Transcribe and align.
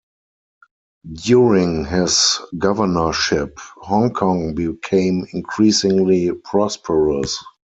During 1.13 1.85
his 1.85 2.39
governorship, 2.57 3.59
Hong 3.83 4.11
Kong 4.13 4.55
became 4.55 5.27
increasingly 5.31 6.31
prosperous. 6.31 7.37